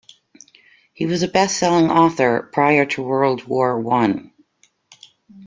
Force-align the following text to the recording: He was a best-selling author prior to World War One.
He 0.93 1.05
was 1.05 1.21
a 1.21 1.27
best-selling 1.27 1.91
author 1.91 2.49
prior 2.51 2.87
to 2.87 3.03
World 3.03 3.43
War 3.43 3.79
One. 3.79 4.33